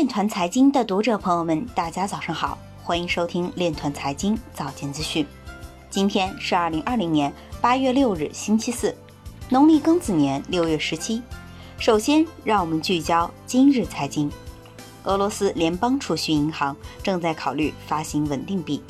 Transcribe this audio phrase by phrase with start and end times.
[0.00, 5.26] 链团财经的读者朋友们，大家早上好，欢迎收听链团财经早间资讯。
[5.90, 8.96] 今天是二零二零年八月六日，星期四，
[9.50, 11.22] 农历庚子年六月十七。
[11.78, 14.32] 首先，让我们聚焦今日财经。
[15.04, 18.82] 俄罗斯联邦储蓄银行正在考虑发行稳定币。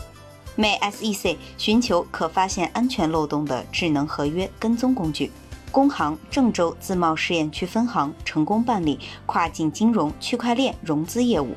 [0.55, 5.33] 美 SEC 寻求可发现安全漏洞的智能合约跟踪工具。
[5.71, 11.55] 工行郑州自贸试验区分行成功办理跨境金融区块链融资业务。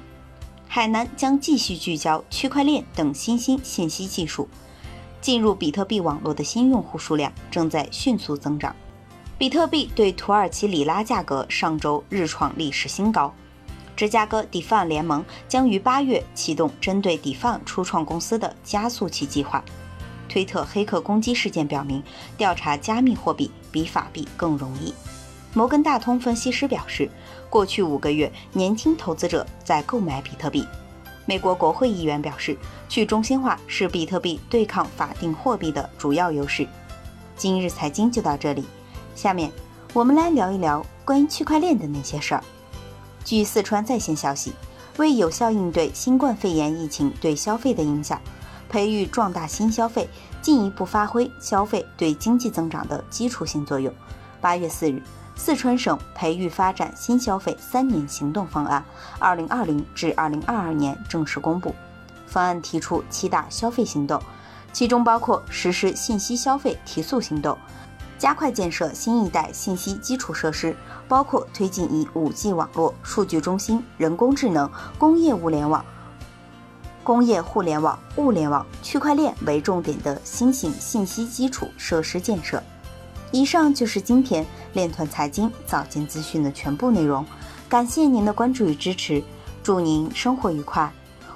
[0.68, 4.48] 海南将继续聚焦区块链等新兴信息技术。
[5.22, 8.76] 进入比特币网络的新用户数量正在迅速增长。
[9.38, 13.34] 比特币对土耳其里拉价格上周日创历史新高。
[13.96, 19.64] 芝加哥 DeFi 联盟将于八月启动针对 DeFi 初创公司的加速器计划。
[20.28, 22.04] 推特黑客攻击事件表明，
[22.36, 24.94] 调查加密货币比法币更容易。
[25.54, 27.10] 摩根大通分析师表示，
[27.50, 30.66] 过去五个月，年轻投资者在购买比特币。
[31.26, 32.58] 美国国会议员表示，
[32.90, 36.68] 去中心化是比特币对抗法定货币的主要优势。
[37.36, 38.64] 今日财经就到这里，
[39.16, 39.52] 下面
[39.94, 42.44] 我们来聊一聊关于区块链的那些事儿。
[43.24, 44.54] 据四川在线消息，
[44.98, 48.20] 为有效应对新冠肺炎疫情对消费的影响。
[48.74, 50.10] 培育壮大新消费，
[50.42, 53.94] 进一步发挥消费对经济增长的基础性作用。
[54.42, 55.00] 八月四日，
[55.36, 58.84] 四川省培育发展新消费三年行动方案
[59.20, 61.76] （二零二零至二零二二年）正式公布。
[62.26, 64.20] 方案提出七大消费行动，
[64.72, 67.56] 其中包括实施信息消费提速行动，
[68.18, 70.76] 加快建设新一代信息基础设施，
[71.08, 75.86] 包括推进以五 G 网络、数据中心、人工智能、工业物联网。
[77.04, 82.64] 工业互联网、物联网、区块链为重点的新型信息基础设施建设。
[83.32, 87.26] 以上就是今天链团财经早间资讯的全部内容，
[87.68, 89.22] 感谢您的关注与支持，
[89.62, 90.92] 祝您生活愉快，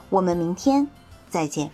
[0.10, 0.88] 我们明天
[1.30, 1.70] 再见。